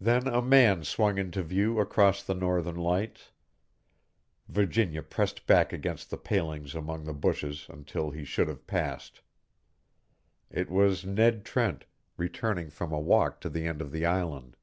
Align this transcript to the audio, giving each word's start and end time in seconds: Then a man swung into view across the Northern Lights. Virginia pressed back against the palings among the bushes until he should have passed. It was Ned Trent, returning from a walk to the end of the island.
Then 0.00 0.26
a 0.26 0.42
man 0.42 0.82
swung 0.82 1.18
into 1.18 1.40
view 1.44 1.78
across 1.78 2.20
the 2.20 2.34
Northern 2.34 2.74
Lights. 2.74 3.30
Virginia 4.48 5.04
pressed 5.04 5.46
back 5.46 5.72
against 5.72 6.10
the 6.10 6.16
palings 6.16 6.74
among 6.74 7.04
the 7.04 7.12
bushes 7.14 7.66
until 7.70 8.10
he 8.10 8.24
should 8.24 8.48
have 8.48 8.66
passed. 8.66 9.20
It 10.50 10.68
was 10.68 11.04
Ned 11.06 11.44
Trent, 11.44 11.84
returning 12.16 12.70
from 12.70 12.90
a 12.90 12.98
walk 12.98 13.40
to 13.42 13.48
the 13.48 13.66
end 13.68 13.80
of 13.80 13.92
the 13.92 14.04
island. 14.04 14.56